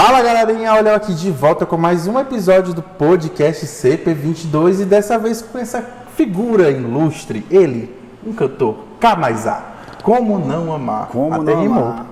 [0.00, 4.84] Fala galerinha, olha eu aqui de volta com mais um episódio do podcast CP22 e
[4.84, 5.84] dessa vez com essa
[6.16, 7.92] figura ilustre, ele,
[8.24, 9.60] um cantor, Kamaizá.
[10.04, 11.08] Como não amar?
[11.08, 11.82] Como Até não rimou.
[11.84, 12.06] amar?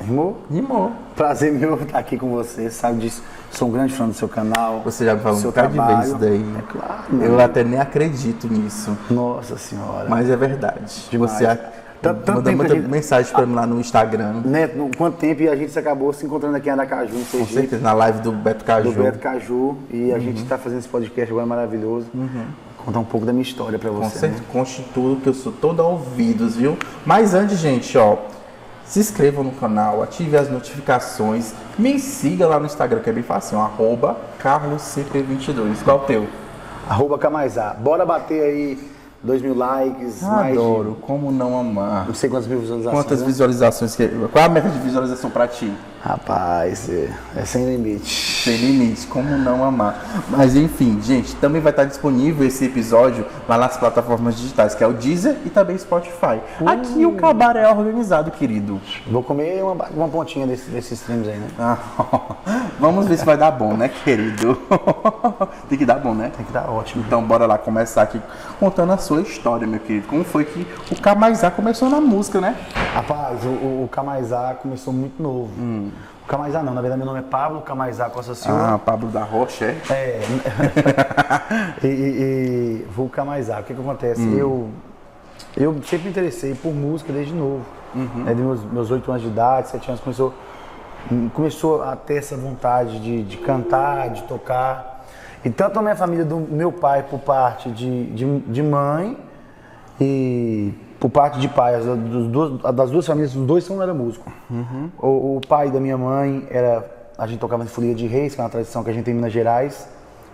[0.00, 0.36] Rimou?
[0.48, 0.92] Rimou.
[1.16, 3.20] Prazer meu estar aqui com você, sabe disso.
[3.50, 4.82] Sou um grande fã do seu canal.
[4.84, 6.54] Você já me falou um bocado de vezes isso daí.
[6.56, 7.02] É claro.
[7.10, 7.26] né?
[7.26, 10.06] Eu até nem acredito nisso, Nossa senhora.
[10.08, 11.06] mas é verdade.
[11.10, 11.32] Demais.
[11.32, 11.58] Você a-
[12.04, 14.42] Tanto- tanto manda muita gente- mensagem pra mim lá no Instagram.
[14.44, 17.24] Né, no- quanto tempo e a gente acabou se encontrando aqui em Aracaju, em Com
[17.24, 18.92] Sergipe, certeza, na live do Beto Caju.
[18.92, 19.76] do Beto Caju.
[19.90, 20.14] E Uhum.
[20.14, 22.06] a gente está fazendo esse podcast agora maravilhoso.
[22.84, 24.18] Contar um pouco da minha história para Com você.
[24.18, 24.48] certeza, né?
[24.52, 26.76] conste tudo que eu sou todo ouvidos, viu?
[27.06, 28.18] Mas antes, gente, ó,
[28.84, 33.22] se inscrevam no canal, ative as notificações, me siga lá no Instagram, que é bem
[33.22, 35.82] fácil, arroba carloscp22.
[35.82, 36.26] Qual o teu?
[36.88, 37.74] Arroba Camaizá.
[37.80, 38.78] Bora bater aí
[39.24, 42.06] 2 mil likes, mais de Adoro, como não amar.
[42.06, 43.02] não sei quantas mil visualizações.
[43.02, 43.26] Quantas né?
[43.26, 43.96] visualizações?
[43.96, 44.08] Que...
[44.30, 45.72] Qual é a meta de visualização pra ti?
[46.04, 48.42] Rapaz, é, é sem limite.
[48.44, 50.22] Sem limite, como não amar.
[50.28, 54.86] Mas enfim, gente, também vai estar disponível esse episódio lá nas plataformas digitais, que é
[54.86, 56.40] o Deezer e também Spotify.
[56.66, 58.78] Aqui o cabaré é organizado, querido.
[59.10, 61.48] Vou comer uma, uma pontinha desse- desses streams aí, né?
[61.58, 61.78] Ah,
[62.78, 64.60] Vamos ver se vai dar bom, né, querido?
[65.70, 66.30] Tem que dar bom, né?
[66.36, 67.02] Tem que dar ótimo.
[67.06, 68.20] Então bora lá começar aqui
[68.60, 70.06] contando a sua história, meu querido.
[70.08, 72.54] Como foi que o Kamaizá começou na música, né?
[72.92, 75.48] Rapaz, o, o, o Camaizá começou muito novo.
[75.58, 75.93] O
[76.26, 78.74] Camaizá não, na verdade meu nome é Pablo Camaizá Costa Silva.
[78.74, 79.92] Ah, Pablo da Rocha, é?
[79.92, 80.20] É.
[81.84, 83.60] e, e, e vou Camaizá.
[83.60, 84.22] O que que acontece?
[84.34, 84.70] Eu,
[85.56, 87.64] eu sempre me interessei por música desde novo.
[87.94, 90.34] Né, de meus, 8 anos de idade, 7 anos, começou,
[91.10, 95.04] hum, começou a ter essa vontade de, de cantar, de tocar.
[95.44, 99.16] E tanto a minha família do meu pai por parte de, de, de mãe
[100.00, 103.94] e por parte de pai, as, dos duas- das duas famílias, os dois são eram
[103.94, 104.32] músicos.
[104.98, 106.90] O, o pai da minha mãe era.
[107.16, 109.12] A gente tocava em Folia de Reis, que é uma tradição que a gente tem
[109.12, 109.88] em Minas Gerais,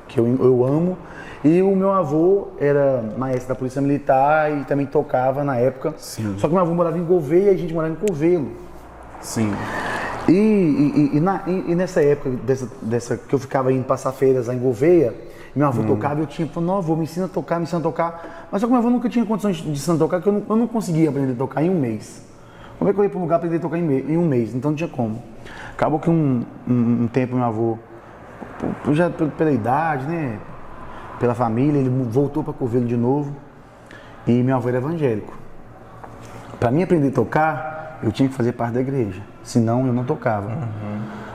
[0.08, 0.96] que eu, eu amo.
[1.44, 5.94] E o meu avô era maestro da Polícia Militar e também tocava na época.
[5.98, 6.36] Sim.
[6.38, 8.48] Só que meu avô morava em Gouveia e a gente morava em Covelo.
[9.20, 9.52] Sim.
[10.28, 14.12] E, e- e na- e- e nessa época dessa, dessa que eu ficava indo passar
[14.12, 15.14] feiras lá em Gouveia,
[15.54, 17.80] meu avô tocava e eu tinha falado, não, avô, me ensina a tocar, me ensina
[17.80, 18.48] a tocar.
[18.50, 20.42] Mas só que meu avô nunca tinha condições de ensinar a tocar, porque eu não,
[20.48, 22.24] eu não conseguia aprender a tocar em um mês.
[22.78, 24.54] Como é que eu ia para um lugar aprender a tocar em, em um mês?
[24.54, 25.22] Então não tinha como.
[25.72, 27.78] Acabou que um, um, um tempo meu avô,
[28.92, 30.38] já pe- pela idade, né,
[31.18, 33.34] pela família, ele voltou para Covelo de novo
[34.26, 35.36] e meu avô era evangélico.
[36.58, 40.04] Para mim aprender a tocar, eu tinha que fazer parte da igreja, senão eu não
[40.04, 40.50] tocava.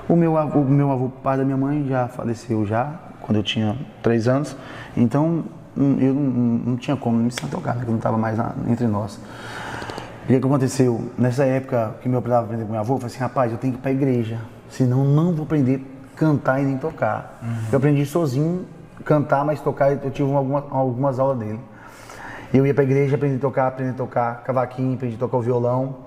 [0.08, 2.92] O, meu avô, o meu avô, pai da minha mãe, já faleceu já,
[3.26, 4.56] quando eu tinha três anos,
[4.96, 5.44] então
[5.76, 6.22] hum, eu não,
[6.72, 9.20] não- tinha como me ensinar a tocar, né, que não estava mais na- entre nós.
[10.30, 11.12] E o que aconteceu?
[11.18, 13.58] Nessa época que meu pai estava aprendendo com meu avô, eu falei assim, rapaz, eu
[13.58, 16.78] tenho que ir para a igreja, senão eu não vou aprender a cantar e nem
[16.78, 17.40] tocar.
[17.72, 18.66] Eu aprendi sozinho
[19.04, 21.60] cantar, mas tocar eu tive algumas, algumas aulas dele.
[22.54, 25.42] Eu ia pra igreja, aprendi a tocar, aprendi a tocar cavaquinho, aprendi a tocar o
[25.42, 25.98] violão.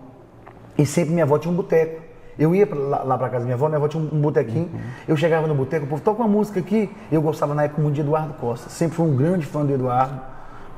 [0.76, 2.07] E sempre minha avó tinha um boteco.
[2.38, 4.20] Eu ia pra- lá, lá pra casa da minha avó, minha avó tinha um, um
[4.20, 4.70] botequinho.
[5.08, 6.88] Eu chegava no boteco, o povo toca uma música aqui.
[7.10, 8.70] Eu gostava na época muito de Eduardo Costa.
[8.70, 10.20] Sempre fui um grande fã do Eduardo.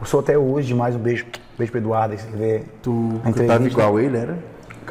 [0.01, 0.97] Eu sou até hoje demais.
[0.97, 1.27] Um beijo,
[1.59, 2.15] beijo pro Eduardo.
[2.15, 4.39] aí ele ver Tu cantava igual ele, era?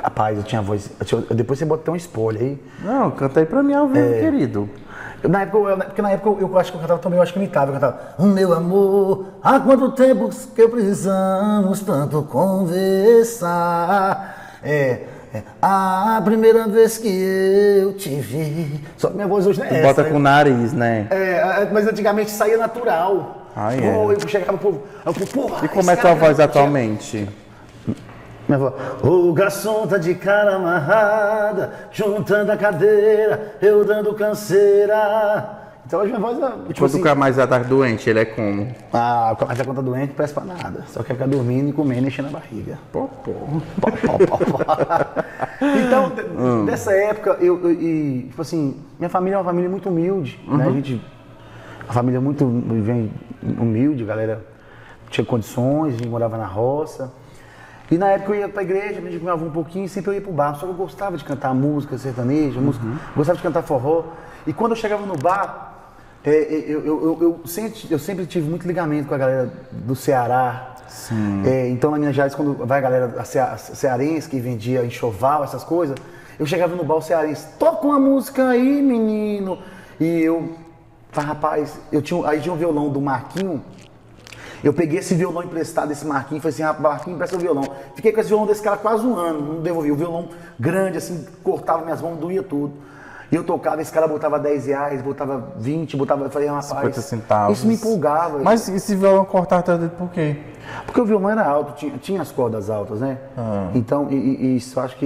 [0.02, 0.90] Rapaz, eu tinha voz.
[1.00, 2.64] eu tinha- depois você bota um spoiler aí.
[2.84, 4.20] Não, canta aí pra mim ao vivo, É.
[4.20, 4.70] querido.
[5.22, 7.24] Eu, na época, eu, porque na época eu, eu acho que eu cantava também, eu
[7.24, 12.24] acho que imitava, eu cantava "Oh, Meu amor, há quanto tempo que precisamos tanto
[13.30, 15.04] conversar É,
[15.34, 19.70] é, a primeira vez que eu te vi Só que minha voz hoje não é
[19.70, 20.10] Tu essa, bota né?
[20.10, 21.08] com o nariz, né?
[21.12, 24.16] É, mas antigamente saía natural Ah, Pô, é.
[24.16, 27.28] Eu chegava pro povo, eu porra, E como é tua voz atualmente?
[28.48, 28.74] minha avó,
[29.04, 35.59] o garçom tá de cara amarrada, juntando a cadeira, eu dando canseira.
[35.90, 36.42] Então hoje minha voz é.
[36.52, 38.68] Tipo Quando assim, o Kamaizá tá doente, ele é como?
[38.94, 40.84] ah, mas já quando tá doente, não presta pra nada.
[40.88, 42.78] Só quer ficar dormindo e comendo e enchendo a barriga.
[42.94, 43.32] Pô, pô.
[43.82, 44.60] Pó, pó, pó.
[45.84, 46.66] então, Hum.
[46.66, 50.64] dessa época, eu, eu- e, tipo assim, minha família é uma família muito humilde, né?
[50.64, 50.70] Uhum.
[50.70, 51.02] A gente,
[51.88, 53.12] a família muito vem
[53.42, 54.46] humilde, a galera
[55.10, 57.12] tinha condições, a gente morava na roça.
[57.90, 60.22] E na época eu ia pra igreja, me ganhava um pouquinho, e sempre eu ia
[60.22, 60.54] pro bar.
[60.54, 62.96] Só que eu gostava de cantar música sertaneja, música, Uhum.
[63.16, 64.04] gostava de cantar forró.
[64.46, 65.79] E quando eu chegava no bar, é, é,
[66.32, 70.76] eu, eu, eu, eu sempre, eu sempre tive muito ligamento com a galera do Ceará.
[71.46, 75.96] É, então na Minas Gerais, quando vai a galera cearense que vendia enxoval, essas coisas,
[76.38, 79.60] eu chegava no bar o cearense, toca uma música aí, menino.
[80.00, 80.56] E eu,
[81.12, 83.62] tá, rapaz, eu tinha, aí tinha um violão do Marquinho,
[84.62, 87.64] Eu peguei esse violão emprestado, esse Marquinhos, falei assim, ah, Marquinhos, empresta o violão.
[87.96, 89.92] Fiquei com esse violão desse cara quase um ano, não devolvi.
[89.92, 90.30] O violão
[90.60, 92.74] grande, assim, cortava minhas mãos, doía tudo.
[93.32, 96.24] E eu tocava, esse cara botava 10 reais, botava 20, botava.
[96.26, 96.66] Eu falei, rapaz.
[96.66, 97.58] 50 centavos.
[97.60, 98.40] Isso me empolgava.
[98.40, 100.36] Mas esse violão cortar teu dedo por quê?
[100.86, 103.18] Porque o violão era alto, tinha, tinha as cordas altas, né?
[103.38, 103.70] Ah.
[103.74, 105.06] Então, e, e isso acho que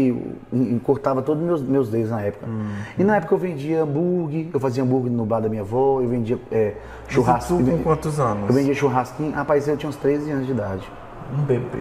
[0.52, 2.46] e- e cortava todos os meus, meus dedos na época.
[2.48, 2.68] Hum.
[2.98, 6.08] E na época eu vendia hambúrguer, eu fazia hambúrguer no bar da minha avó, eu
[6.10, 6.74] vendia é,
[7.08, 7.56] churrasco.
[7.64, 8.50] Com quantos anos?
[8.50, 10.92] Eu vendia churrasquinho, rapaz, eu tinha uns 13 anos de idade.
[11.38, 11.80] Um bebê.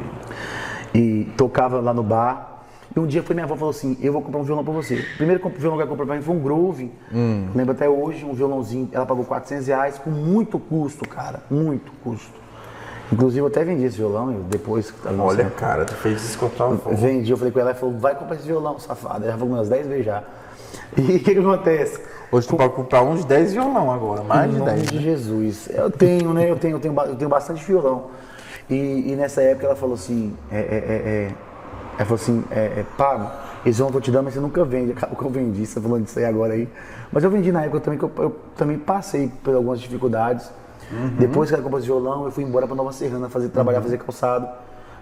[0.94, 2.51] E tocava lá no bar.
[2.94, 4.94] E um dia foi minha avó falou assim: Eu vou comprar um violão pra você.
[4.96, 6.92] O primeiro violão que ela comprou pra mim foi um Groove.
[7.54, 8.88] Lembro até hoje, um violãozinho.
[8.92, 11.40] Ela pagou 400 reais com muito custo, cara.
[11.50, 12.42] Muito custo.
[13.10, 14.92] Inclusive, eu até vendi esse violão eu depois.
[15.18, 16.94] Olha, cara, tu fez isso com a.
[16.94, 19.26] Vendi, eu falei com ela, ela falou: Vai comprar esse violão, safada.
[19.26, 20.22] Ela falou umas 10 vezes já.
[20.96, 22.00] E o que, que acontece?
[22.30, 24.86] Hoje tu pode comprar uns 10 violão agora, mais de nome 10.
[24.90, 25.68] de Jesus.
[25.70, 26.50] Eu tenho, né?
[26.50, 28.06] Eu tenho, eu tenho, eu tenho bastante violão.
[28.70, 31.30] E, e nessa época ela falou assim, é, é, é,
[31.96, 33.30] ela falou assim, é, é, pago,
[33.64, 34.92] violão eu tô te dando, mas você nunca vende.
[34.96, 36.68] Acabou que eu vendi, você tá falando disso aí agora aí.
[37.12, 40.50] Mas eu vendi na época também, que eu, eu também passei por algumas dificuldades.
[41.18, 43.98] Depois que ela comprou esse violão, eu fui embora para Nova Serrana fazer, trabalhar, fazer
[43.98, 44.46] calçado.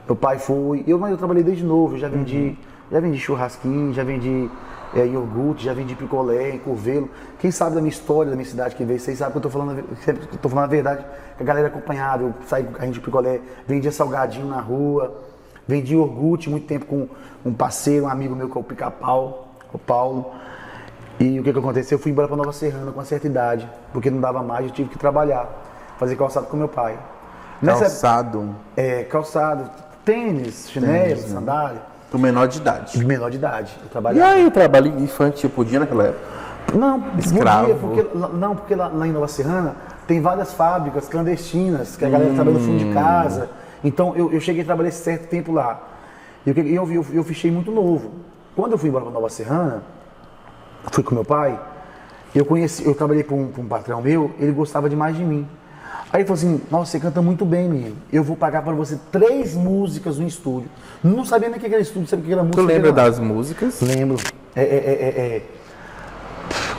[0.07, 2.57] Meu pai foi, eu, mas eu trabalhei desde novo, já vendi,
[2.91, 4.49] já vendi churrasquinho, já vendi
[4.95, 7.09] é, iogurte, já vendi picolé, curvelo.
[7.39, 9.51] Quem sabe da minha história, da minha cidade que veio, vocês sabem que eu tô
[9.51, 11.05] falando, sempre que eu tô falando a verdade,
[11.37, 15.17] que a galera acompanhava, eu saí com carrinho de picolé, vendia salgadinho na rua,
[15.67, 17.09] vendi iogurte muito tempo com
[17.45, 20.33] um parceiro, um amigo meu que é o Pica-Pau, o Paulo.
[21.19, 21.97] E o que que aconteceu?
[21.99, 24.71] Eu fui embora para Nova Serrana com uma certa idade, porque não dava mais, eu
[24.73, 25.47] tive que trabalhar,
[25.99, 26.99] fazer calçado com meu pai.
[27.61, 28.57] Nessa Calçado.
[28.75, 29.71] é, calçado,
[30.03, 31.17] tênis, chinelo, né?
[31.17, 32.99] sandália, Tu menor de idade.
[32.99, 33.77] de menor de idade.
[33.81, 34.33] Eu E trabalhava.
[34.33, 36.25] aí, o trabalho infantil podia naquela época?
[36.75, 37.75] Não, Escravo.
[37.75, 39.75] podia, porque, não, porque lá, lá em Nova Serrana
[40.07, 43.49] tem várias fábricas clandestinas, que a galera trabalha no fundo de casa.
[43.83, 45.81] Então eu, eu cheguei a trabalhar esse certo tempo lá.
[46.47, 48.11] E o que- e eu, eu, eu fichei muito novo.
[48.57, 49.83] Quando eu fui embora para Nova Serrana,
[50.93, 51.59] fui com meu pai,
[52.35, 55.47] eu conheci, eu trabalhei para um, um patrão meu, ele gostava demais de mim.
[56.13, 57.97] Aí ele falou assim, nossa, você canta muito bem, menino.
[58.13, 60.69] Eu vou pagar para você três músicas no estúdio.
[61.05, 62.63] Não sabia nem o que era estúdio, sabia o que era música.
[62.63, 63.81] Tu lembra das músicas?
[63.81, 64.17] Lembro.
[64.57, 65.43] É, é, é, é, é.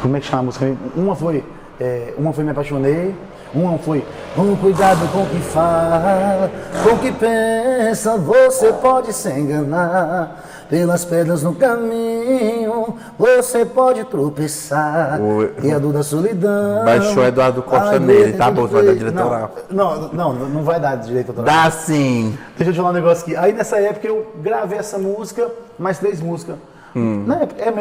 [0.02, 0.76] Como é que chama a música?
[0.96, 1.44] Uma foi.
[1.80, 3.16] é, uma foi Me Apaixonei.
[3.54, 4.04] Uma foi.
[4.36, 6.50] Com cuidado com o que fala,
[6.84, 10.46] com o que pensa, você pode se enganar.
[10.70, 15.20] Pelas pedras no caminho, você pode tropeçar.
[15.20, 16.86] O- e a dor da solidão.
[16.86, 19.56] Baixou Eduardo Costa nele, tá bom, vai dar direito autoral.
[19.70, 21.54] Não, não, não vai dar direito autoral.
[21.54, 22.38] Dá sim.
[22.56, 23.36] Deixa eu te falar um negócio aqui.
[23.36, 25.46] Aí nessa época eu gravei essa música,
[25.78, 26.56] mais três músicas.
[26.96, 27.72] Na época, era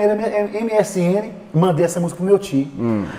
[0.64, 2.66] MSN, mandei essa música pro meu tio.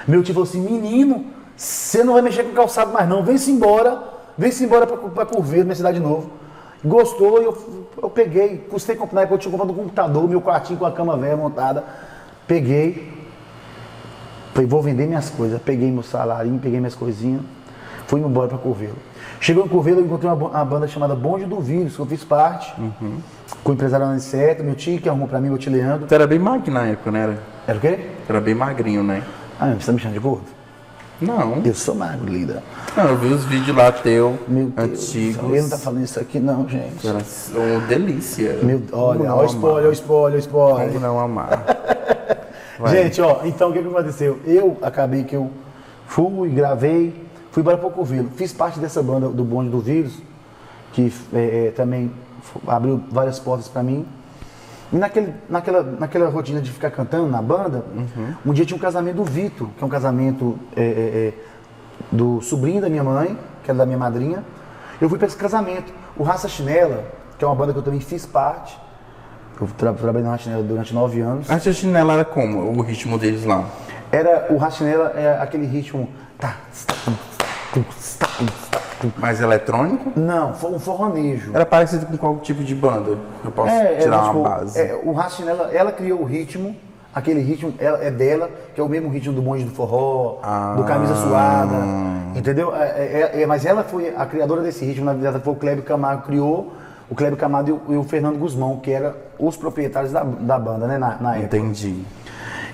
[0.08, 1.26] Meu tio falou assim, menino,
[1.62, 4.02] você não vai mexer com calçado mais não, vem-se embora,
[4.38, 6.32] vem-se embora pra, pra Curveiro, minha cidade de novo.
[6.84, 10.42] Gostou, e eu, eu peguei, custei comprar, na época eu tinha comprado um computador, meu
[10.42, 11.84] quartinho com a cama velha montada.
[12.48, 13.22] Peguei,
[14.54, 15.62] Falei, vou vender minhas coisas.
[15.62, 17.42] Peguei meu salarinho, peguei minhas coisinhas,
[18.08, 18.98] fui embora pra Curvelo.
[19.40, 22.24] Chegou em Curvelo, eu encontrei uma, uma banda chamada Bonde do Vírus, que eu fiz
[22.24, 22.74] parte,
[23.64, 26.08] com o empresário Aniceto, meu tio, que arrumou pra mim, meu tio Leandro.
[26.08, 27.22] Tu era bem magro na época, né?
[27.22, 28.08] Era, Era o quê?
[28.26, 29.24] tu era bem magrinho, né?
[29.60, 30.61] Ah, você tá me chamando de gordo?
[31.22, 31.62] Não.
[31.64, 32.64] Eu sou magro, líder.
[32.98, 35.52] Não, eu vi os vídeos lá teu, Meu Deus, antigos.
[35.52, 37.08] ele não tá falando isso aqui não, gente.
[37.08, 37.20] Era
[37.56, 38.60] uma delícia.
[38.64, 40.88] Meu, olha, olha o spoiler, olha o spoiler, olha o spoiler.
[40.88, 41.66] Como não amar?
[42.90, 44.40] Gente, ó, então o que, que aconteceu?
[44.44, 45.52] Eu acabei que eu
[46.08, 47.14] fui, gravei,
[47.52, 48.32] fui para Pouco Vilo.
[48.36, 50.14] Fiz parte dessa banda do Bonde do Vírus,
[50.92, 52.12] que é, é, também
[52.66, 54.06] abriu várias portas para mim.
[54.92, 57.86] E naquele, naquela, naquela rotina de ficar cantando na banda,
[58.46, 61.34] um dia tinha um casamento do Vitor, que é um casamento é, é, é,
[62.12, 64.44] do sobrinho da minha mãe, que era da minha madrinha.
[65.00, 65.94] Eu fui para esse casamento.
[66.18, 67.06] O Raça Chinela,
[67.38, 68.78] que é uma banda que eu também fiz parte,
[69.60, 71.50] eu tra trabalhei na Raça Chinela durante nove anos.
[71.50, 72.78] A chinela era como?
[72.78, 73.66] O ritmo deles lá?
[74.12, 76.10] Era o Racinela é aquele ritmo.
[76.38, 76.96] Tá, tá,
[79.18, 80.12] Mais eletrônico?
[80.16, 81.52] Não, foi um forronejo.
[81.54, 83.18] Era parecido com qual tipo de banda?
[83.44, 84.80] Eu posso É, tirar era, uma tipo, base.
[84.80, 86.76] é, o Racinela, ela criou o ritmo,
[87.14, 90.76] aquele ritmo ela- é dela, que é o mesmo ritmo do bonde do forró, Ah.
[90.78, 91.76] do camisa suada,
[92.36, 92.76] entendeu?
[92.76, 95.84] É, é, é, mas ela foi a criadora desse ritmo, na verdade foi o Kleber
[95.84, 96.74] Camargo criou,
[97.10, 100.60] o Kleber Camargo e o, e o Fernando Guzmão, que eram os proprietários da, da
[100.60, 101.58] banda, né, na, na época.
[101.58, 102.04] Entendi.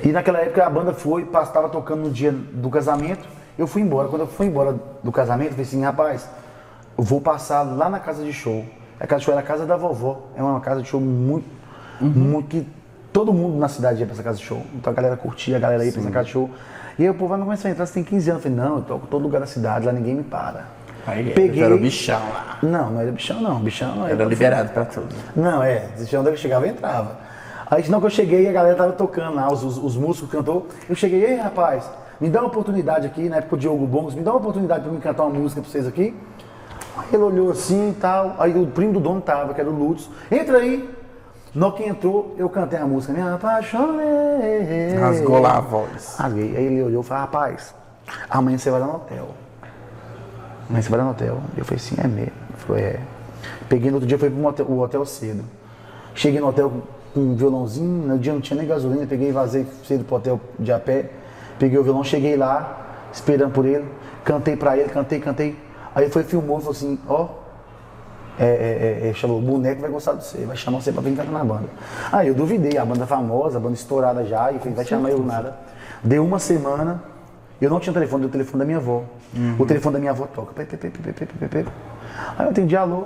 [0.04, 4.08] E naquela época a banda foi, estava tocando no dia do casamento, eu fui embora.
[4.08, 6.28] Quando eu fui embora do casamento, eu falei assim, rapaz,
[6.98, 8.66] eu vou passar lá na casa de show.
[9.00, 10.22] A casa de show era a casa da vovó.
[10.36, 11.46] É uma casa de show muito,
[12.02, 12.68] muito que
[13.14, 14.62] todo mundo na cidade ia pra essa casa de show.
[14.76, 16.50] Então a galera curtia, a galera ia pra essa casa de show.
[17.00, 18.46] E aí o povo vai começar a entrar, você tem 15 anos.
[18.46, 20.66] Eu falei, não, eu toco todo lugar da cidade, lá ninguém me para.
[21.06, 22.58] Aí Peguei- era o bichão lá.
[22.62, 25.16] Não, não era bichão não, bichão não Era liberado pra tudo.
[25.36, 27.18] não, é, onde ele chegava, entrava.
[27.70, 30.68] Aí, não que eu cheguei, a galera tava tocando lá, os, os, os músicos cantou.
[30.90, 31.84] Eu cheguei, ei, rapaz,
[32.20, 34.92] me dá uma oportunidade aqui, na época o Diogo Bongos, me dá uma oportunidade pra
[34.92, 36.16] mim cantar uma música pra vocês aqui.
[36.98, 39.74] Aí ele olhou assim e tal, aí o primo do dono tava, que era o
[39.74, 40.98] Lutz, entra aí.
[41.54, 44.96] No que entrou, eu cantei a música, paixão é...
[45.00, 46.16] Rasgou lá a voz.
[46.18, 46.56] Rasguei.
[46.56, 47.74] Aí ele olhou e falou, rapaz,
[48.30, 49.28] amanhã você vai lá no hotel.
[50.70, 51.38] Amanhã você vai lá no hotel.
[51.58, 52.32] Eu falei assim, é mesmo.
[52.50, 53.00] Ele falou, é.
[53.68, 55.44] Peguei no outro dia, fui pro o hotel cedo.
[56.14, 56.72] Cheguei no hotel
[57.14, 60.40] com um violãozinho, no dia não tinha nem gasolina, peguei e vazei cedo pro hotel
[60.60, 61.10] de a pé.
[61.60, 63.86] Peguei o violão, cheguei lá, esperando por ele,
[64.24, 65.58] cantei pra ele, cantei, cantei.
[65.96, 67.28] Aí ele foi filmou e falou assim, ó,
[68.40, 71.16] é, é, é, chamou, o boneco vai gostar de você, vai chamar você pra vir
[71.16, 71.68] cantar na banda.
[72.12, 75.24] Aí eu duvidei, a banda famosa, a banda estourada já, e falei, vai chamar eu
[75.24, 75.58] nada.
[76.04, 77.02] Deu uma semana,
[77.60, 79.04] eu não tinha telefone, deu o telefone da minha avó.
[79.60, 80.54] O telefone da minha avó toca.
[82.38, 83.06] Aí eu atendi, alô.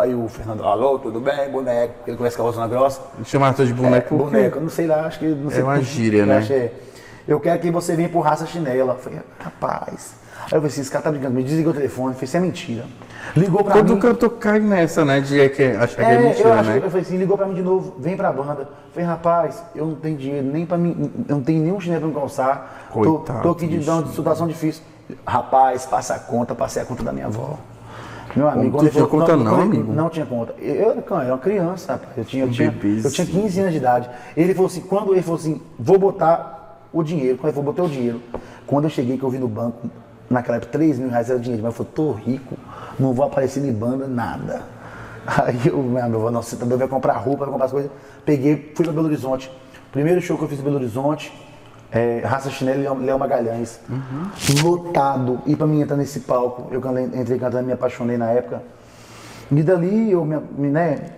[0.00, 1.94] Aí o Fernando, alô, tudo bem, boneco?
[2.06, 3.00] Ele conhece com a voz na grossa.
[3.24, 4.24] Chamar de boneco quê?
[4.24, 6.42] Boneco, não sei lá, acho que não sei uma por- gíria, eu né?
[7.28, 7.32] É.
[7.32, 8.94] Eu quero que você venha por raça chinela.
[8.94, 10.14] Eu falei, rapaz.
[10.40, 12.40] Aí eu falei assim, esse cara tá brincando, me desligou o telefone, fez isso é
[12.40, 12.84] mentira.
[13.36, 14.00] Ligou pra Todo mim.
[14.00, 15.20] cantor cai nessa, né?
[15.20, 16.76] De que achar que é, É, eu, mentira, acho, né?
[16.78, 18.62] eu falei assim, ligou pra mim de novo, vem pra banda.
[18.62, 22.00] Eu falei, rapaz, eu não tenho dinheiro nem pra mim, eu não tenho nenhum chinelo
[22.02, 22.88] pra me calçar.
[22.92, 24.82] Tô, Coitado, tô aqui de dar uma situação difícil.
[25.26, 27.58] Rapaz, passa a conta, passei a conta da minha avó.
[28.34, 29.92] Meu amigo, ele tinha conta não, ele- amigo?
[29.92, 30.54] Não tinha conta.
[30.58, 32.16] Eu, eu era eu uma criança, rapaz.
[32.16, 34.08] Eu tinha, eu, tinha, eu tinha 15 anos de idade.
[34.36, 36.57] Ele falou assim, quando ele falou assim, vou botar
[37.00, 38.22] o dinheiro, quando falou, botei o dinheiro.
[38.66, 39.88] Quando eu cheguei, que eu vi no banco,
[40.28, 42.56] naquela época, 3 mil reais era dinheiro, mas eu falei, tô rico,
[42.98, 44.62] não vou aparecer em banda, nada.
[45.26, 47.90] Aí eu, minha avó, nossa, você vai comprar roupa, vai comprar as coisas.
[48.24, 49.50] Peguei, fui pra Belo Horizonte.
[49.92, 51.32] Primeiro show que eu fiz em Belo Horizonte,
[51.90, 53.80] é, Raça Chinelo e Léo- Magalhães.
[54.62, 55.40] Lotado.
[55.46, 56.80] E pra mim entrar nesse palco, eu
[57.18, 58.62] entrei cantando, me apaixonei na época.
[59.50, 61.12] E dali eu me, né,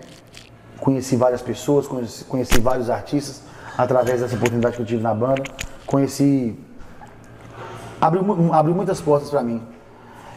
[0.78, 3.42] conheci várias pessoas, conheci, conheci vários artistas
[3.76, 5.42] através dessa oportunidade que eu tive na banda.
[5.90, 6.56] Conheci.
[8.00, 9.60] Abriu, abriu muitas portas pra mim.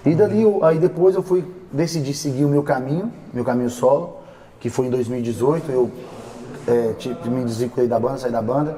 [0.05, 4.17] E dali, eu- aí depois eu fui decidir seguir o meu caminho, meu caminho solo,
[4.59, 5.71] que foi em 2018.
[5.71, 5.91] Eu
[6.67, 8.77] é, tive- me desvinculei da banda, saí da banda.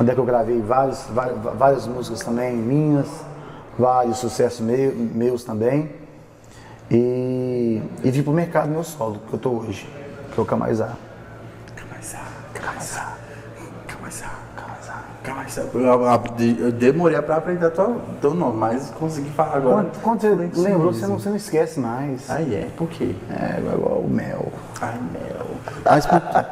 [0.00, 3.08] Onde é que eu gravei vários, várias, várias músicas também minhas,
[3.78, 5.90] vários sucessos meu- meus também.
[6.90, 9.88] E, e vim pro mercado meu solo, que eu tô hoje,
[10.32, 10.92] que é o Camaizá.
[11.76, 13.15] Eu,
[15.74, 19.76] eu- eu demorei pra aprender teu, teu nome, mas consegui falar agora.
[19.76, 20.92] Quando, quando você Isso lembrou, mesmo.
[20.92, 22.28] você não, você não esquece mais.
[22.30, 23.14] Aí é, por quê?
[23.30, 24.52] É igual o mel.
[24.80, 25.46] Ai, meu.
[25.84, 26.06] Mas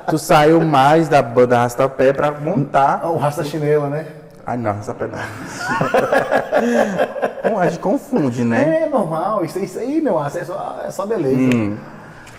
[0.08, 3.06] tu, saiu mais da banda Rastapé pra montar.
[3.06, 4.06] O rasta chinela, né?
[4.46, 5.18] Ai, não, Rastapé não.
[7.50, 8.84] Bom, a gente confunde, né?
[8.84, 11.56] É normal, isso, isso aí, meu, é só, é só beleza.
[11.56, 11.76] Hum.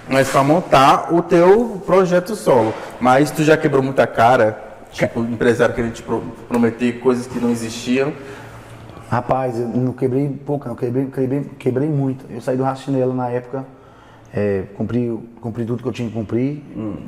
[0.07, 2.73] Mas pra montar o teu projeto solo.
[2.99, 4.64] Mas tu já quebrou muita cara?
[4.95, 8.13] Tipo, empresário querendo te pro- prometer coisas que não existiam.
[9.09, 12.25] Rapaz, eu não quebrei pouco, não, quebrei, quebrei, quebrei muito.
[12.29, 13.65] Eu saí do rasta chinela na época,
[14.33, 16.63] é, cumpri, cumpri tudo que eu tinha que cumprir.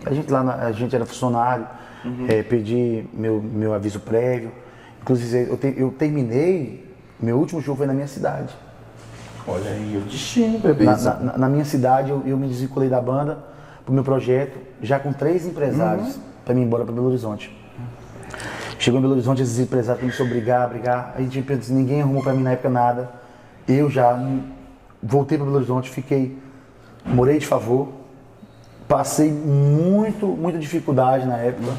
[0.06, 1.66] A gente lá, na- a gente era funcionário,
[2.28, 4.52] é, pedi meu, meu aviso prévio.
[5.02, 8.54] Inclusive, eu, te- eu terminei, meu último show foi na minha cidade.
[9.48, 10.84] Olha aí, o destino, bebê.
[10.84, 10.92] Na,
[11.32, 13.40] na- na minha cidade, eu, eu me desvinculei da banda
[13.86, 17.56] pro meu projeto, já com três empresários para mim ir embora para Belo Horizonte.
[18.80, 21.14] Chegou em Belo Horizonte, esses empresários começaram a brigar, brigar.
[21.18, 23.10] Aí tipo, ninguém arrumou para mim na época nada.
[23.68, 24.18] Eu já
[25.02, 26.38] voltei para Belo Horizonte, fiquei,
[27.06, 27.90] morei de favor,
[28.88, 31.74] passei muito, muita dificuldade na época,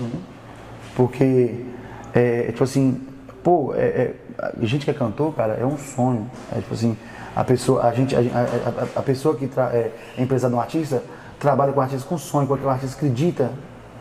[0.95, 1.65] porque,
[2.13, 3.01] é, tipo assim,
[3.43, 4.15] pô, é, é,
[4.61, 6.29] a gente que é cantor, cara, é um sonho.
[6.53, 6.97] É tipo assim,
[7.35, 10.59] a pessoa, a gente, a, a- a- a pessoa que tra- é, é empresária de
[10.59, 11.03] um artista,
[11.39, 13.51] trabalha com o artista com sonho, porque o artista acredita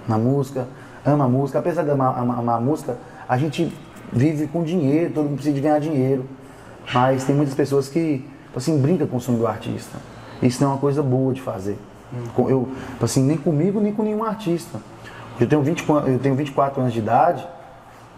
[0.07, 0.67] na música,
[1.05, 1.59] ama a música.
[1.59, 3.71] Apesar de amar, amar- amar a música, a gente
[4.11, 6.25] vive com dinheiro, todo mundo precisa de ganhar dinheiro.
[6.93, 9.97] Mas tem muitas pessoas que, tipo assim, brincam com o sonho do artista.
[10.41, 11.77] Isso não é uma coisa boa de fazer.
[12.37, 14.79] Eu, tipo assim, nem comigo, nem com nenhum artista.
[15.39, 17.45] Eu tenho, 20, quan- eu tenho 24 anos de idade,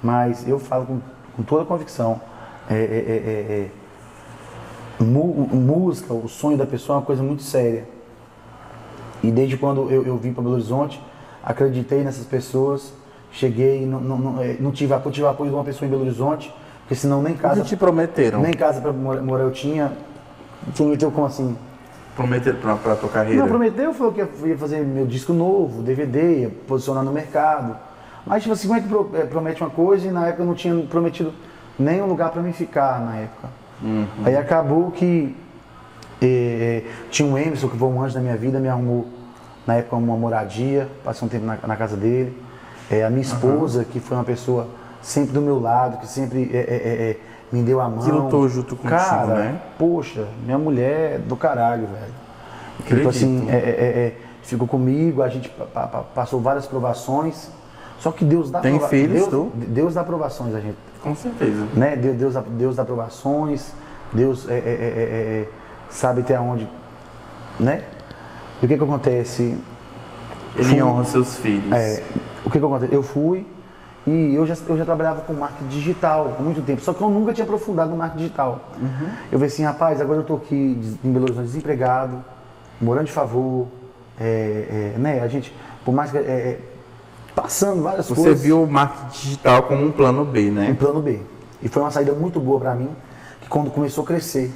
[0.04, 1.00] mas eu falo com,
[1.36, 2.22] com toda convicção.
[2.70, 3.70] É, é, é, é,
[5.02, 7.86] é, música, o sonho da pessoa é uma coisa muito séria.
[9.24, 11.02] E desde quando eu, eu vim para Belo Horizonte,
[11.50, 12.94] acreditei nessas pessoas,
[13.32, 16.04] cheguei, não, não, não, eh, não tive, apoio- tive apoio de uma pessoa em Belo
[16.04, 18.40] Horizonte, porque senão nem casa, que te prometeram?
[18.42, 19.92] nem casa para morar, eu tinha.
[20.76, 21.56] Prometeu como assim?
[22.16, 23.40] Prometeram pra, pra tua carreira?
[23.40, 27.76] Não, prometeu, falou que ia fazer meu disco novo, DVD, ia posicionar no mercado.
[28.26, 30.46] Mas, tipo assim, como é que pro- eh, promete uma coisa e na época eu
[30.48, 31.34] não tinha prometido
[31.80, 33.48] nem um lugar para mim ficar na época.
[34.26, 35.36] Aí acabou que
[36.22, 39.08] eh, tinha um Emerson, que foi um anjo da minha vida, me arrumou
[39.70, 42.36] na época uma moradia, passei um tempo na, na casa dele.
[42.90, 44.68] É, a minha esposa, que foi uma pessoa
[45.00, 47.18] sempre do meu lado, que sempre é, é, é, é,
[47.52, 48.04] me deu a mão.
[48.04, 49.62] Que lutou junto contigo, Cara, né?
[49.78, 52.14] Poxa, minha mulher é do caralho, velho.
[52.80, 52.98] Acredito.
[52.98, 53.62] Tipo assim, é, é, é,
[54.08, 57.52] é, ficou comigo, a gente pa- pa- pa- passou várias provações.
[58.00, 59.50] Só que Deus dá Tem filhos, Deus?
[59.54, 61.68] Deus dá provações a gente Com certeza.
[61.76, 61.96] né?
[61.96, 63.72] Deus, Deus, dá- Deus dá provações,
[64.12, 65.50] Deus é, é, é, é, é,
[65.92, 66.68] sabe até onde,
[67.60, 67.84] né?
[68.62, 69.58] E o que que acontece?
[70.56, 71.72] Ele honra seus filhos.
[71.72, 72.04] É,
[72.46, 72.94] o que que acontece?
[72.94, 73.46] Eu fui
[74.06, 77.10] e eu já, eu já trabalhava com marketing digital há muito tempo, só que eu
[77.10, 78.62] nunca tinha aprofundado no marketing digital.
[79.32, 82.24] Eu falei assim, rapaz, agora eu tô aqui em Belo Horizonte desempregado,
[82.82, 83.68] morando de favor,
[84.20, 85.22] é, é, né?
[85.22, 85.54] A gente,
[85.86, 86.60] por mais que é, é,
[87.36, 88.42] passando várias Você coisas.
[88.42, 90.76] viu o marketing digital como um plano B, um né?
[90.78, 91.20] plano B.
[91.62, 92.90] E foi uma saída muito boa pra mim,
[93.42, 94.52] que quando começou a crescer.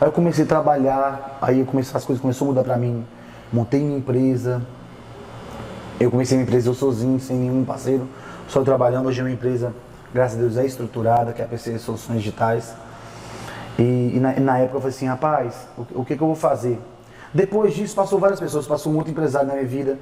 [0.00, 3.04] Aí eu comecei a trabalhar, aí eu comecei, as coisas começaram a mudar pra mim.
[3.52, 4.62] Montei minha empresa.
[6.00, 8.08] Eu comecei minha empresa eu sozinho, sem nenhum parceiro,
[8.48, 9.06] só trabalhando.
[9.06, 9.72] Hoje é uma empresa,
[10.12, 12.74] graças a Deus, é estruturada, que é a PC Soluções Digitais.
[13.78, 16.36] E, e na, na época eu falei assim, rapaz, o, o que, que eu vou
[16.36, 16.80] fazer?
[17.32, 19.98] Depois disso, passou várias pessoas, passou um outro empresário na minha vida,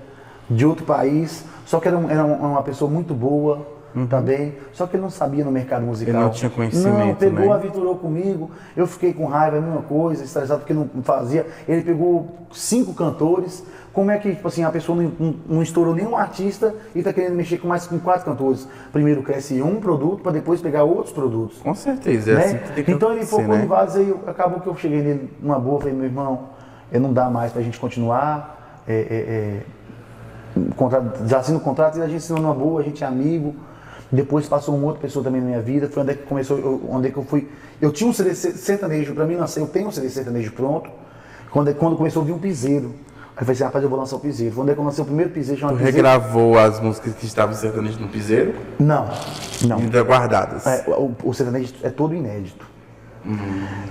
[0.49, 3.65] de outro país, só que era, um- era um- uma pessoa muito boa
[4.09, 6.15] também, só que ele não sabia no mercado musical.
[6.15, 7.53] Ele não tinha conhecimento, Não, pegou, né?
[7.55, 11.47] aventurou comigo, eu fiquei com raiva, a mesma coisa, estressado porque não fazia.
[11.69, 15.95] Ele pegou cinco cantores, como é que, tipo assim, a pessoa não, não, não estourou
[15.95, 18.69] nenhum artista e está querendo mexer com mais com quatro cantores?
[18.93, 21.59] Primeiro cresce um produto para depois pegar outros produtos.
[21.59, 22.45] Com certeza, é Né?
[22.45, 23.65] assim que tem que então ele focou né?
[23.65, 26.51] em vários aí, acabou que eu cheguei nele numa boa, falei, meu irmão,
[26.93, 28.83] eh, não dá mais pra gente continuar.
[28.87, 29.63] É, é, é,
[30.77, 33.55] contrato, já assina o contrato e a gente assinou numa boa, a gente é amigo.
[34.13, 36.81] Depois passou uma outra pessoa também na minha vida, foi onde é que começou, eu,
[36.91, 37.49] onde é que eu fui.
[37.81, 40.91] Eu tinha um CD sertanejo, pra mim nasceu, eu tenho um CD sertanejo pronto,
[41.51, 42.93] quando, é- quando começou a vir um piseiro.
[43.37, 44.53] Aí eu falei assim, rapaz, eu vou lançar o piseiro.
[44.55, 45.85] Foi onde é que eu lancei o primeiro piseiro, Tu Piseiro.
[45.97, 49.09] regravou as músicas que estavam sertanejas no piseiro, Não,
[49.67, 49.77] não.
[49.79, 50.67] ainda guardadas.
[50.67, 52.67] É, o, o sertanejo é todo inédito.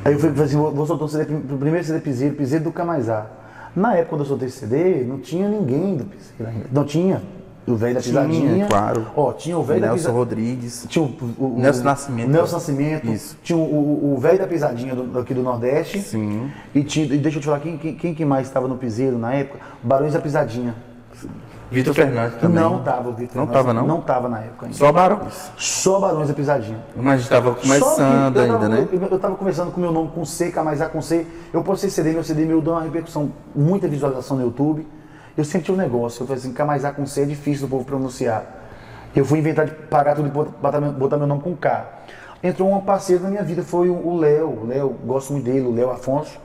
[0.03, 2.71] Aí eu falei assim, vou, vou soltar um CD, o primeiro CD Piseiro, Piseiro do
[2.71, 3.27] Camaizá.
[3.75, 6.65] Na época quando eu soltei esse CD, não tinha ninguém do Piseiro ainda.
[6.71, 7.21] Não tinha
[7.71, 8.65] o velho da Tinha, pisadinha.
[8.67, 9.07] claro.
[9.15, 10.19] Ó, tinha o velho da Nelson pisadinha.
[10.19, 10.85] Rodrigues.
[10.89, 11.07] Tinha o,
[11.39, 12.29] o- o- Nelson Nascimento.
[12.29, 13.07] Nelson Nascimento.
[13.11, 13.37] Isso.
[13.43, 15.99] Tinha o- o velho da pisadinha do, aqui do Nordeste.
[16.01, 16.49] Sim.
[16.73, 19.17] E, tinha, e deixa eu te falar, quem, quem, quem que mais estava no Piseiro
[19.17, 19.59] na época?
[19.83, 20.75] Barões da Pisadinha.
[21.71, 22.63] Vitor Fernandes também.
[22.63, 23.35] Não tava o Vitor.
[23.37, 23.85] Não tava, não?
[23.85, 24.75] Não tava na época ainda.
[24.75, 25.51] Só Barões.
[25.55, 26.79] Só Barões da Pisadinha.
[26.95, 28.87] Mas estava começando eu ainda, tava, né?
[28.91, 31.27] Eu, eu tava conversando com meu nome com C, Camazá com C.
[31.53, 34.87] Eu postei CD, meu CD meu deu uma repercussão, muita visualização no YouTube.
[35.39, 38.43] Eu tinha um negócio, eu falei assim, Camazá com C é difícil do povo pronunciar.
[39.15, 41.85] Eu fui inventar de pagar tudo e botar, meu- botar meu nome com K.
[42.43, 44.49] Entrou um parceiro na minha vida, foi o Léo.
[44.49, 46.37] O Léo, gosto muito dele, o Léo Afonso.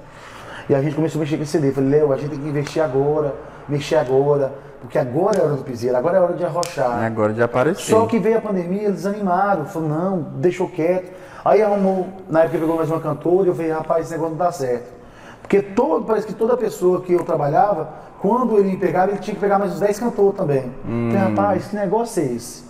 [0.69, 1.69] E a gente começou a mexer com esse CD.
[1.71, 3.35] Eu falei, Léo, a gente tem que investir agora,
[3.69, 7.05] mexer agora, porque agora é a hora do piseiro, agora é a hora de arrochar.
[7.05, 7.91] Agora de aparecer.
[7.91, 11.13] Só que veio a pandemia, eles desanimaram, falou, não, deixou quieto.
[11.45, 14.53] Aí arrumou, na época pegou mais uma cantora, eu falei, rapaz, esse negócio não dá
[14.53, 15.04] certo.
[15.45, 19.35] Porque todo, parece que toda pessoa que eu trabalhava, quando ele me pegava, ele tinha
[19.35, 20.65] que pegar mais uns 10 cantores também.
[20.89, 22.65] Eu Falei, rapaz, que negócio é esse?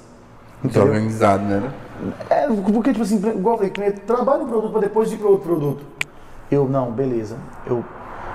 [0.61, 1.71] Muito organizado, né?
[2.29, 5.47] É, porque, tipo assim, igual eu falei, trabalha um produto para depois ir para outro
[5.47, 5.87] produto.
[6.51, 7.37] Eu, não, beleza.
[7.65, 7.85] Eu,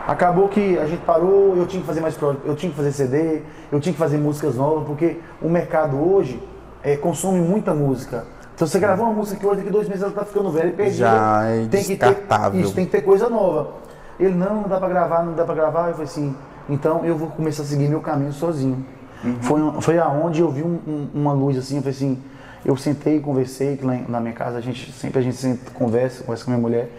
[0.08, 2.94] acabou que a gente parou, eu tinha que fazer mais pro- eu tinha que fazer
[2.94, 6.42] CD, eu tinha que fazer músicas novas, porque o mercado hoje
[6.82, 8.26] é, consome muita música.
[8.56, 10.74] Então você gravou uma música que hoje, daqui dois meses ela tá ficando velha e
[10.74, 10.98] perdida.
[10.98, 12.06] Já é tem que ter,
[12.58, 13.79] Isso, tem que ter coisa nova.
[14.20, 15.88] Ele, não, não dá para gravar, não dá para gravar.
[15.88, 16.36] Eu falei assim,
[16.68, 18.86] então eu vou começar a seguir meu caminho sozinho.
[19.42, 22.18] Foi, foi aonde eu vi um- um- uma luz assim, eu falei assim,
[22.66, 25.72] eu sentei e conversei, que lá na minha casa a gente, sempre a gente senta,
[25.72, 26.90] conversa, conversa com a minha mulher.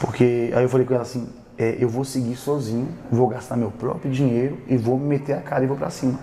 [0.00, 3.70] Porque aí eu falei com ela assim, é, eu vou seguir sozinho, vou gastar meu
[3.70, 6.18] próprio dinheiro e vou me meter a cara e vou pra cima.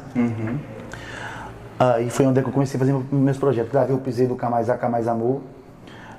[1.77, 3.69] Aí foi onde é eu comecei a fazer meus projetos.
[3.71, 5.41] Gravei o Pisei do Camais A, Camais Amor.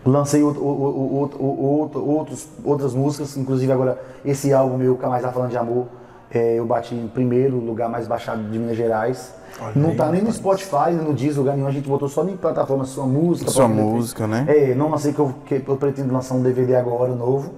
[0.06, 4.96] Lancei outro- o- o- o- o- outro- outros, outras músicas, inclusive agora esse álbum meu,
[4.96, 5.86] Camais A Falando de Amor,
[6.30, 9.34] é, eu bati em primeiro lugar mais baixado de Minas Gerais.
[9.60, 10.32] Olha não aí, tá nem no.
[10.32, 13.50] Spotify, nem no Deezer, lugar nenhum, a gente botou só em plataforma Sua Música.
[13.50, 14.44] Sua Música, né?
[14.48, 17.52] É, não lancei que eu, que eu pretendo lançar um DVD agora, novo.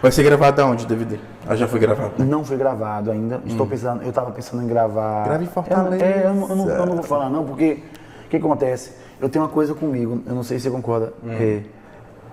[0.00, 1.18] Vai ser gravado aonde, DVD?
[1.48, 2.12] Ah, já foi gravado.
[2.24, 3.40] Não foi gravado ainda.
[3.46, 5.22] Estou pensando, eu estava pensando em gravar.
[5.22, 5.24] Hum.
[5.24, 6.04] Grave em Fortaleza.
[6.04, 7.82] É, eu, não- eu não, eu não vou falar não, porque
[8.28, 8.92] o que acontece?
[9.20, 11.12] Eu tenho uma coisa comigo, eu não sei se você concorda.
[11.28, 11.60] É,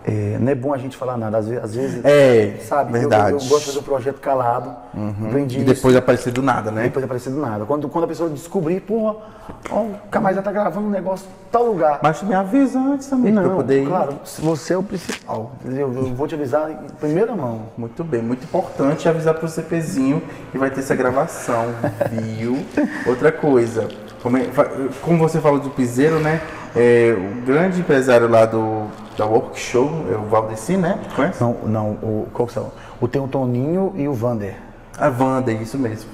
[0.08, 1.40] é, não é bom a gente falar nada.
[1.40, 2.02] Às vezes, às vezes Hum.
[2.04, 2.90] É, sabe?
[2.94, 3.32] eu- verdade.
[3.32, 4.70] Eu, gosto de fazer um projeto calado.
[5.28, 5.74] Aprendi E isso.
[5.74, 6.84] depois aparecer do nada, né?
[6.84, 7.66] Depois aparecer do nada.
[7.66, 9.16] Quando, quando a pessoa descobrir, porra,
[9.72, 12.00] ó, o Camais já tá gravando um negócio em tal lugar.
[12.04, 13.88] Mas tu me avisa antes também, pra eu não, poder ir.
[13.88, 15.54] claro, você é o principal.
[15.64, 15.92] entendeu?
[15.92, 17.62] Eu vou te avisar em primeira mão.
[17.76, 21.66] Muito bem, muito importante avisar pro CPzinho que vai ter essa gravação,
[22.12, 22.64] viu?
[23.08, 23.88] Outra coisa,
[24.26, 24.50] Como, é-
[25.04, 26.42] como você falou do piseiro, né?
[26.76, 30.98] É, o grande empresário lá do da Workshop, é o Valdeci, né?
[31.16, 31.40] Conhece?
[31.40, 32.72] Não, não, o, qual são?
[33.00, 34.56] O tem o Toninho e o Vander.
[34.98, 36.10] A Wander, isso mesmo.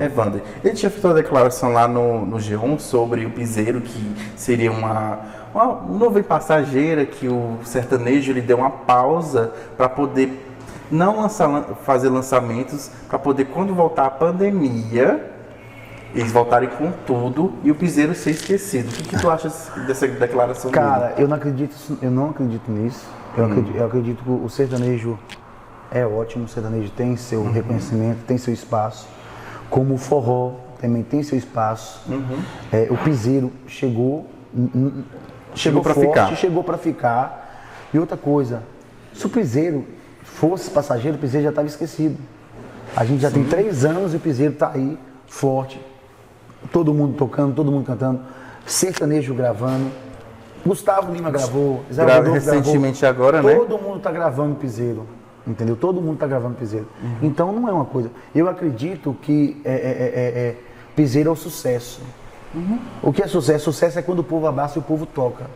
[0.00, 0.42] É Wander.
[0.64, 5.20] Ele tinha feito uma declaração lá no, no G1 sobre o piseiro, que seria uma,
[5.54, 10.48] uma nuvem passageira, que o sertanejo ele deu uma pausa para poder
[10.90, 15.30] não lançar, lan- fazer lançamentos, para poder, quando voltar a pandemia,
[16.14, 18.88] eles voltarem com tudo e o piseiro ser esquecido.
[18.88, 20.84] O que, que tu achas dessa declaração dele?
[20.84, 23.06] Cara, eu não acredito, eu não acredito nisso.
[23.36, 25.18] Eu, acredito, eu acredito que o sertanejo
[25.90, 29.08] é ótimo, o sertanejo tem seu reconhecimento, tem seu espaço.
[29.70, 32.02] Como o forró também tem seu espaço.
[32.70, 34.26] É, o piseiro chegou,
[35.54, 36.36] Chegou pra forte, ficar.
[36.36, 37.64] chegou para ficar.
[37.92, 38.62] E outra coisa,
[39.14, 39.86] se o piseiro
[40.22, 42.18] fosse passageiro, o piseiro já estava esquecido.
[42.96, 45.80] A gente já tem três anos e o piseiro está aí forte,
[46.70, 48.20] todo mundo tocando, todo mundo cantando,
[48.66, 49.90] sertanejo gravando.
[50.64, 52.60] Gustavo Lima gravou, Zé Gra- Rodolfo gravou.
[52.60, 53.54] recentemente agora, né?
[53.54, 55.04] Todo mundo tá gravando piseiro,
[55.46, 55.74] entendeu?
[55.74, 56.86] Todo mundo tá gravando piseiro.
[57.20, 58.10] Então não é uma coisa.
[58.34, 60.56] Eu acredito que é, é, é, é,
[60.94, 62.00] piseiro é o sucesso.
[63.02, 63.64] O que é sucesso?
[63.64, 65.46] Sucesso é quando o povo abraça e o povo toca.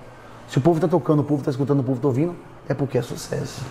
[0.48, 2.34] Se o povo tá tocando, o povo tá escutando, o povo tá ouvindo,
[2.68, 3.62] é porque é sucesso.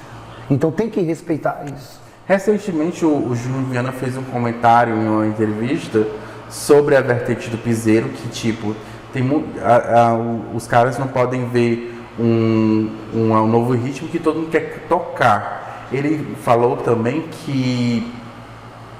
[0.49, 1.99] Então tem que respeitar isso.
[2.27, 6.05] Recentemente o, o Júnior Viana fez um comentário em uma entrevista
[6.49, 8.75] sobre a vertente do piseiro, que tipo,
[9.13, 9.23] tem
[9.63, 10.15] a- a-
[10.53, 15.87] os caras não podem ver um, um, um novo ritmo que todo mundo quer tocar.
[15.91, 18.11] Ele falou também que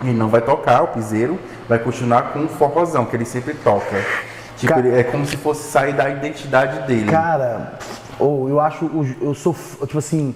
[0.02, 3.96] ele não vai tocar o piseiro, vai continuar com o forrozão, que ele sempre toca.
[4.58, 7.10] Tipo, Ca- é como se fosse sair da identidade dele.
[7.12, 7.74] Cara,
[8.20, 8.90] ou eu acho,
[9.22, 9.54] eu sou,
[9.86, 10.34] tipo assim,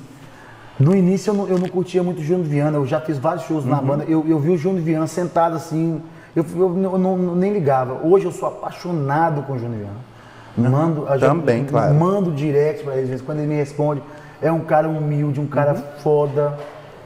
[0.79, 3.43] no início eu não, eu não curtia muito o Júnior Viana, eu já fiz vários
[3.45, 3.69] shows Uhum.
[3.71, 6.01] na banda, eu, eu vi o Júnior Viana sentado assim,
[6.39, 7.99] eu, eu não- não- nem ligava.
[8.03, 10.09] Hoje eu sou apaixonado com o Viana.
[10.57, 11.93] Mando, a gente- Também, claro.
[11.93, 14.01] Mando direct pra ele, quando ele me responde,
[14.41, 15.83] é um cara humilde, um cara Uhum.
[16.03, 16.57] foda,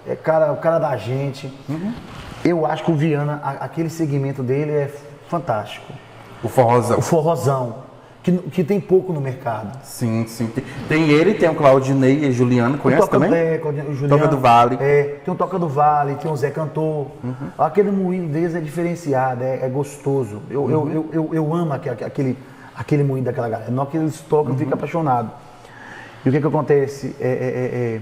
[0.08, 1.52] é cara, o cara da gente.
[2.44, 4.92] Eu acho que o Viana, a- aquele segmento dele é
[5.30, 5.94] fantástico.
[6.44, 6.98] O forrozão.
[6.98, 7.76] O forrozão,
[8.24, 9.78] que, que tem pouco no mercado.
[9.84, 10.48] Sim, sim.
[10.48, 13.34] Tem, tem ele, tem o Claudinei e Juliano, conhece Toca, também?
[13.34, 14.08] É, o Juliano.
[14.18, 14.78] Toca do Vale.
[14.80, 17.08] É, tem o Toca do Vale, tem o Zé Cantor.
[17.58, 20.42] Aquele moído deles é diferenciado, é, é gostoso.
[20.50, 22.38] Eu, eu, eu, eu, eu amo aque- aque- aquele,
[22.76, 23.72] aquele moído daquela galera.
[23.76, 25.30] Hora que eles tocam, eu fico apaixonado.
[26.26, 27.14] E o que que acontece?
[27.20, 28.02] É, é, é,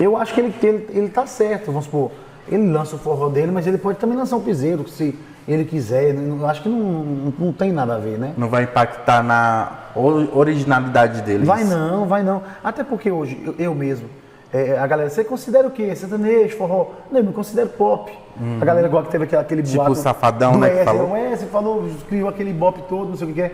[0.00, 2.10] é, eu acho que ele, ele, ele tá certo, vamos supor.
[2.48, 5.16] Ele lança o forró dele, mas ele pode também lançar um piseiro, se
[5.46, 6.14] ele quiser.
[6.14, 8.32] Eu acho que não, não, não tem nada a ver, né?
[8.36, 11.46] Não vai impactar na ori- originalidade deles.
[11.46, 12.42] Vai não, vai não.
[12.62, 14.08] Até porque hoje, eu, eu mesmo,
[14.52, 15.94] é, a galera, você considera o quê?
[15.96, 16.90] Sertanejo, forró?
[17.10, 18.12] Não, eu me considero pop.
[18.60, 21.08] A galera igual que teve aquele, aquele Tipo boato o Safadão, né, que falou.
[21.08, 23.52] O Wesley falou, criou aquele bop todo, não sei o que é.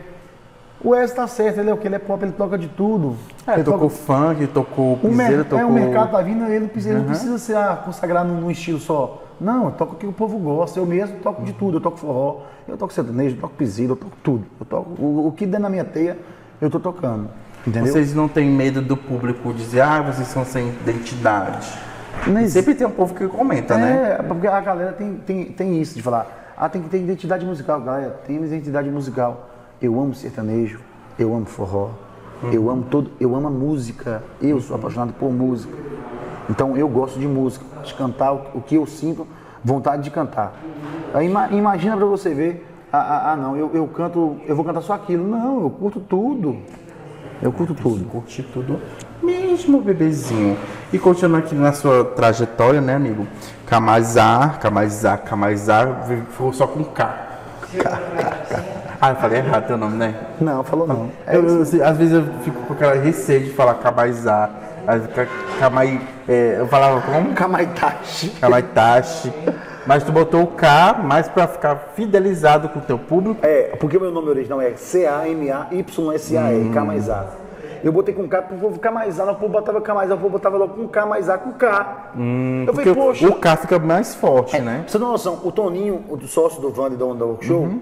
[0.82, 1.88] O Wesley tá certo, ele é o que?
[1.88, 3.16] Ele é pop, ele toca de tudo.
[3.46, 5.66] É, ele tocou toca- funk, tocou o, piseiro, é, tocou...
[5.66, 9.24] o mercado tá vindo, ele, ele não precisa ser ah, consagrado num, num estilo só.
[9.40, 10.78] Não, eu toco o que o povo gosta.
[10.78, 11.78] Eu mesmo toco de tudo.
[11.78, 14.44] Eu toco forró, eu toco sertanejo, eu toco piseiro, eu toco tudo.
[14.58, 16.16] Eu toco, o, o que der na minha teia,
[16.60, 17.28] eu tô tocando.
[17.66, 17.92] Entendeu?
[17.92, 21.68] Vocês não têm medo do público dizer, ah, vocês são sem identidade.
[22.48, 24.16] Sempre tem um povo que comenta, né?
[24.18, 27.44] É, porque a galera tem, tem, tem isso de falar, ah, tem que ter identidade
[27.44, 29.48] musical, galera, tem identidade musical.
[29.80, 30.80] Eu amo sertanejo,
[31.18, 31.90] eu amo forró,
[32.52, 35.72] eu amo todo, eu amo a música, eu sou apaixonado por música.
[36.50, 39.26] Então eu gosto de música, de cantar o, que eu sinto
[39.62, 40.52] vontade de cantar.
[41.14, 44.64] Aí ima- imagina pra você ver, ah, ah, ah, não, eu, eu canto, eu vou
[44.64, 45.26] cantar só aquilo.
[45.26, 46.56] Não, eu curto tudo.
[47.40, 48.04] Eu curto tudo.
[48.06, 48.80] Curti tudo
[49.22, 50.56] mesmo, bebezinho.
[50.92, 53.26] E continuando aqui na sua trajetória, né, amigo?
[53.66, 57.28] Camazar, Camazar, Camazar, ficou só com K.
[59.00, 60.14] Ah, eu falei errado teu nome, né?
[60.40, 61.10] Não, falou não.
[61.26, 63.74] É Eu- eu- às vezes eu fico com aquela receio de falar
[65.02, 65.28] fica
[65.60, 67.32] Camai, é, eu falava como?
[67.34, 68.30] Kamaitachi.
[68.40, 69.32] Kamaitachi.
[69.86, 73.38] Mas tu botou o K mais pra ficar fidelizado com o teu público.
[73.42, 77.26] É, porque o meu nome original é C-A-M-A-Y-S-A-E, K mais A.
[77.84, 80.14] Eu botei com K, pro povo ficar mais A, o povo botava K mais A,
[80.14, 82.10] o povo botava logo com K mais A com K.
[82.66, 84.82] eu Porque falei, poxa, o K fica mais forte, né?
[84.86, 87.80] você tem uma noção, o Toninho, o do sócio do Wander da Onda Workshop,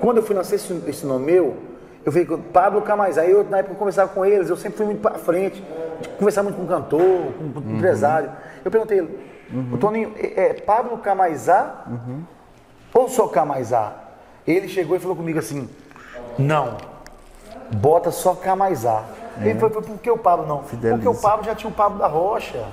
[0.00, 1.56] quando eu fui nascer esse, esse nome meu,
[2.04, 4.76] eu falei, Pablo K mais A, eu na época eu conversava com eles, eu sempre
[4.76, 5.62] fui muito pra frente,
[6.18, 8.30] conversar muito com o cantor, com o empresário.
[8.64, 9.18] Eu perguntei ele,
[9.72, 11.84] o Toninho, é, é Pablo mais A
[12.94, 13.92] ou só K mais A?
[14.46, 15.68] Ele chegou e falou comigo assim,
[16.38, 16.76] não,
[17.72, 19.04] bota só K mais A.
[19.40, 20.62] Ele falou, por que o Pablo não?
[20.62, 21.02] Fideliza.
[21.02, 22.64] Porque o Pablo já tinha o Pablo da Rocha.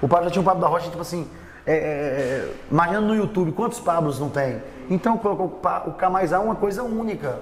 [0.00, 1.28] O Pablo já tinha o Pablo da Rocha, tipo assim,
[1.66, 4.62] é, é, é, imagina no YouTube, quantos Pablos não tem?
[4.90, 7.38] Então o K mais A é uma coisa única.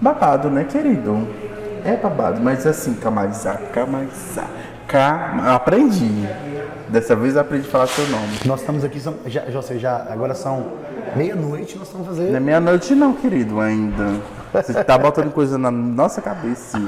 [0.00, 1.26] Babado, né, querido?
[1.84, 4.46] É babado, mas assim, Camazá, Camazá.
[4.86, 5.54] K...
[5.54, 6.26] Aprendi.
[6.88, 8.38] Dessa vez aprendi a falar seu nome.
[8.44, 10.66] Nós estamos aqui, são, já, já, sei, já, agora são
[11.16, 12.40] meia-noite, nós estamos Não é fazendo.
[12.40, 14.20] meia-noite não, querido, ainda.
[14.52, 16.78] Você tá botando coisa na nossa cabeça.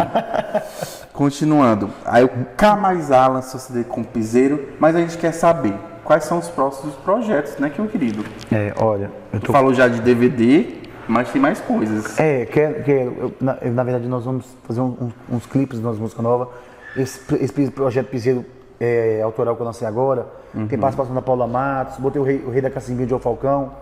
[1.13, 1.91] Continuando.
[2.05, 5.75] Aí o K mais A lançou CD com o Piseiro, mas a gente quer saber
[6.07, 8.25] quais são os próximos projetos, né, que meu querido?
[8.53, 10.67] É, olha, eu Tu falou já de DVD,
[11.09, 12.19] mas tem mais coisas.
[12.19, 13.15] É, quero, quero.
[13.19, 14.97] Eu, na, eu, na verdade, nós vamos fazer um-
[15.31, 16.49] um- uns clipes das músicas novas.
[16.97, 18.45] Esse, esse projeto Piseiro
[18.81, 20.27] é, autoral que eu lancei agora,
[20.69, 23.73] tem participação da Paula Matos, botei o Rei, o rei da Cacimbinha de O Falcão.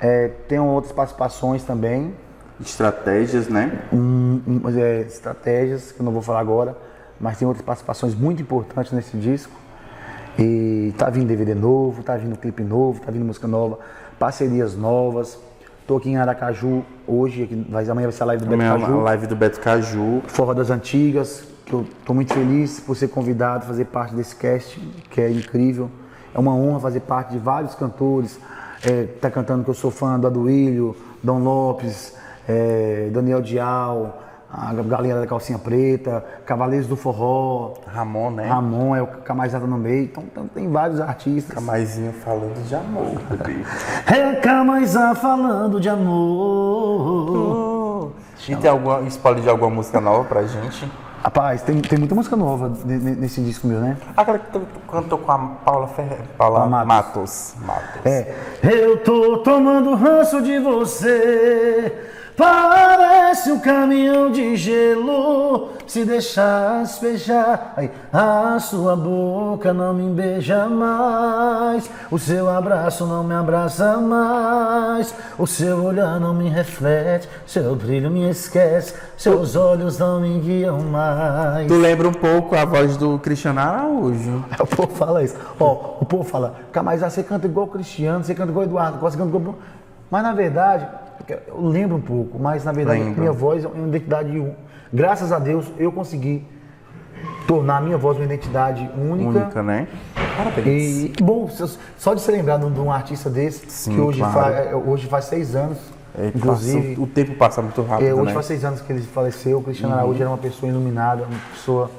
[0.00, 2.14] É, tem outras participações também,
[2.60, 3.80] Estratégias, né?
[3.92, 6.76] hum, mas é, estratégias, que eu não vou falar agora,
[7.20, 9.52] mas tem outras participações muito importantes nesse disco.
[10.38, 13.78] E tá vindo DVD novo, tá vindo clipe novo, tá vindo música nova,
[14.18, 15.38] parcerias novas.
[15.86, 18.78] Tô aqui em Aracaju hoje, aqui, vai, amanhã vai ser a live do Beto Minha
[18.78, 19.00] Caju.
[19.00, 20.22] live do Beto Caju.
[20.26, 24.34] Forró das Antigas, que eu estou muito feliz por ser convidado a fazer parte desse
[24.36, 25.90] cast, que é incrível.
[26.34, 28.38] É uma honra fazer parte de vários cantores.
[28.84, 32.14] É, tá cantando que eu sou fã do Aduílio, Dom Lopes,
[32.48, 38.46] é, Daniel Dial, a Galinha da Calcinha Preta, Cavaleiros do Forró, Ramon, né?
[38.48, 40.04] Ramon é o Camazada no meio.
[40.04, 41.54] Então, então tem vários artistas.
[41.54, 43.64] Camaizinho falando de amor, bebê.
[44.06, 48.12] É Camazá falando de amor.
[48.48, 50.90] E tem alguma spoiler de alguma música nova pra gente?
[51.22, 53.96] Rapaz, tem, tem muita música nova ne- ne- nesse disco meu, né?
[54.16, 54.60] Aquela que tu
[54.90, 56.24] cantou com a Paula Ferreira.
[56.36, 57.54] Paula Paula Matos.
[57.64, 58.04] Matos.
[58.04, 58.34] É.
[58.64, 62.10] Eu tô tomando ranço de você.
[62.36, 65.70] Parece um caminhão de gelo.
[65.86, 71.90] Se deixasse beijar, aí, a sua boca não me beija mais.
[72.10, 75.14] O seu abraço não me abraça mais.
[75.38, 77.28] O seu olhar não me reflete.
[77.46, 78.94] Seu brilho me esquece.
[79.18, 81.68] Seus olhos não me guiam mais.
[81.68, 84.44] Tu lembra um pouco a voz do Cristiano Araújo.
[84.58, 85.36] O povo fala isso.
[85.60, 88.68] Ó, o povo fala, "Cara, mas você canta igual o Cristiano, você canta igual o
[88.68, 89.58] Eduardo, você canta igual o Bruno."
[90.10, 90.86] Mas na verdade,
[91.28, 93.20] eu lembro um pouco, mas na verdade Lembra.
[93.20, 94.56] minha voz é uma identidade única.
[94.92, 96.44] Graças a Deus eu consegui
[97.46, 99.28] tornar a minha voz uma identidade única.
[99.40, 99.88] Única, né?
[100.36, 100.66] Parabéns.
[100.66, 104.32] E, bom, só- de se lembrar de um, artista desse, Sim, que hoje, claro.
[104.34, 105.78] faz, é, hoje faz seis anos,
[106.18, 106.88] É, que inclusive.
[106.90, 108.28] passa- o tempo passa muito rápido, É, hoje né?
[108.28, 108.34] Uhum.
[108.34, 109.58] faz seis anos que ele faleceu.
[109.58, 111.90] O Cristiano Araújo era uma pessoa iluminada, uma pessoa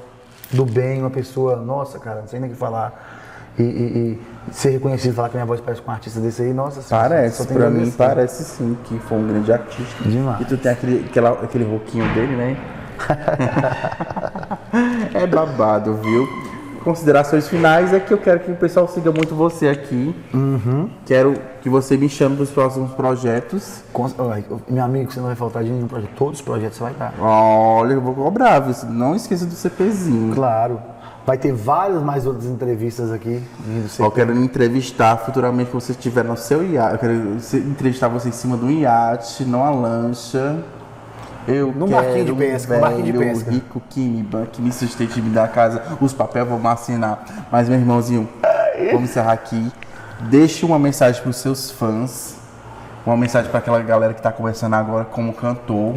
[0.52, 3.22] do bem, uma pessoa, nossa, cara, não sei nem o que falar.
[3.58, 4.20] E, e- e
[4.52, 7.38] ser reconhecido, falar que minha voz parece com um artista desse aí, nossa, só- Parece,
[7.38, 10.04] só tem pra mim parece sim que foi um grande artista.
[10.04, 10.40] Demais.
[10.40, 12.56] E tu tem aquele, aquela, aquele roquinho dele, né?
[15.14, 16.28] é babado, viu?
[16.82, 20.14] Considerações finais é que eu quero que o pessoal siga muito você aqui.
[20.34, 20.90] Uhum.
[21.06, 23.82] Quero que você me chame para os próximos projetos.
[23.90, 24.06] Com-
[24.68, 26.10] meu amigo, você não vai faltar de nenhum projeto.
[26.14, 27.14] Todos os projetos você vai dar.
[27.18, 28.74] Olha, eu vou cobrar, viu?
[28.90, 30.34] Não esqueça do CPzinho.
[30.34, 30.78] Claro.
[31.26, 33.42] Vai ter várias mais outras entrevistas aqui.
[33.66, 36.92] vindo Eu quero me entrevistar futuramente quando você estiver no seu iate.
[36.92, 37.14] Eu quero
[37.66, 40.62] entrevistar você em cima um iate, numa lancha.
[41.48, 43.50] Eu Num quero barquinho de pesca, um um barquinho de velho pesca.
[43.50, 45.82] rico que me, que me sustente me dá casa.
[45.98, 47.46] Os papéis vão assinar.
[47.50, 48.28] Mas, meu irmãozinho,
[48.92, 49.72] vamos encerrar aqui.
[50.28, 52.36] Deixe uma mensagem para os seus fãs.
[53.04, 55.94] Uma mensagem para aquela galera que está começando agora como cantor.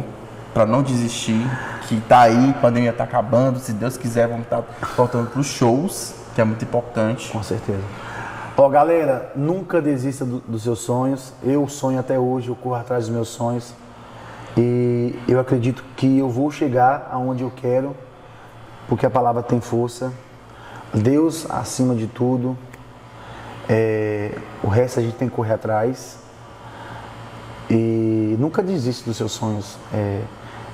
[0.52, 1.46] Para não desistir.
[1.88, 3.58] Que tá aí, a pandemia tá acabando.
[3.58, 4.62] Se Deus quiser, vamos estar
[4.96, 7.30] voltando para os shows, que é muito importante.
[7.30, 7.82] Com certeza.
[8.56, 11.32] Ó, galera, nunca desista do- dos seus sonhos.
[11.42, 13.72] Eu sonho até hoje, eu corro atrás dos meus sonhos.
[14.56, 17.94] E eu acredito que eu vou chegar aonde eu quero,
[18.88, 20.12] porque a palavra tem força.
[20.92, 22.58] Deus acima de tudo.
[23.68, 26.18] É, o resto a gente tem que correr atrás.
[27.70, 29.76] E nunca desista dos seus sonhos.
[29.92, 30.22] É,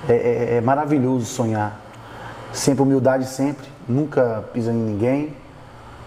[0.08, 1.80] é- é- é maravilhoso sonhar.
[2.52, 3.66] Sempre humildade, sempre.
[3.88, 5.34] Nunca pisa em ninguém.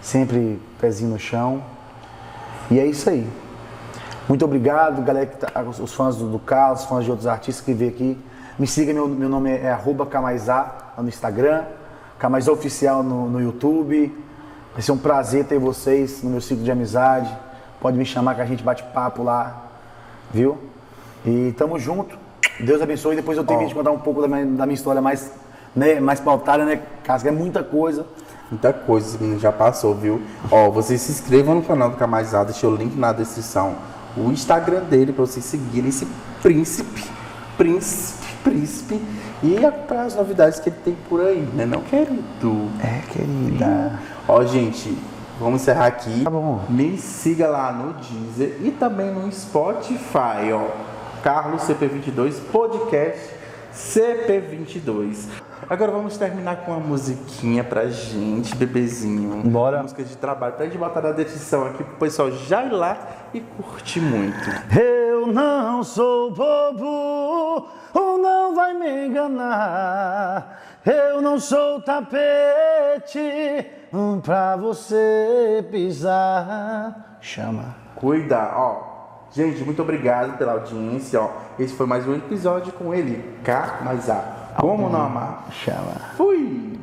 [0.00, 1.62] Sempre pezinho no chão.
[2.70, 3.28] E é isso aí.
[4.28, 7.72] Muito obrigado, galera, que tá, os fãs do, do Carlos, fãs de outros artistas que
[7.72, 8.18] veio aqui.
[8.58, 11.64] Me siga, meu, meu nome é lá no Instagram,
[12.18, 14.14] Camaizá Oficial no, no YouTube.
[14.74, 17.34] Vai ser um prazer ter vocês no meu ciclo de amizade.
[17.80, 19.66] Pode me chamar que a gente bate papo lá,
[20.30, 20.58] viu?
[21.24, 22.18] E tamo junto.
[22.60, 23.16] Deus abençoe.
[23.16, 25.30] Depois eu tenho que te contar um pouco da minha, da minha história mais,
[25.74, 27.28] né, mais pautada, né, Casca?
[27.28, 28.06] É muita coisa.
[28.50, 30.22] Muita coisa, esse menino já passou, viu?
[30.50, 33.74] Ó, vocês se inscrevam no canal do Camazada, deixei o link na descrição.
[34.16, 36.06] O Instagram dele pra vocês seguirem esse
[36.42, 37.04] príncipe,
[37.58, 39.00] príncipe, príncipe.
[39.42, 41.64] E acompanhar as novidades que ele tem por aí, né?
[41.64, 42.70] Não querido.
[42.82, 44.00] É, querida.
[44.26, 44.96] Ó, gente,
[45.40, 46.24] Vamos encerrar aqui.
[46.24, 46.64] Tá bom.
[46.68, 50.87] Me siga lá no Deezer e também no Spotify, ó.
[51.22, 53.38] Carlos CP22 Podcast
[53.72, 55.28] CP22.
[55.68, 59.42] Agora vamos terminar com uma musiquinha pra gente, bebezinho.
[59.48, 59.76] Bora.
[59.76, 62.96] Uma música de trabalho pra gente botar na descrição aqui pro pessoal já ir lá
[63.34, 64.50] e curtir muito.
[64.78, 70.62] Eu não sou bobo, ou não vai me enganar.
[70.86, 73.20] Eu não sou tapete
[74.22, 77.18] pra você pisar.
[77.20, 77.76] Chama.
[77.94, 78.87] Cuida, ó.
[79.32, 81.30] Gente, muito obrigado pela audiência, ó.
[81.58, 84.54] Esse foi mais um episódio com ele, K mais A.
[84.58, 85.48] Como não amar?
[85.52, 85.92] Chama.
[86.16, 86.77] Fui!